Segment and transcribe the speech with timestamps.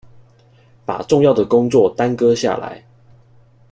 [0.83, 2.83] 把重要的工作耽擱下來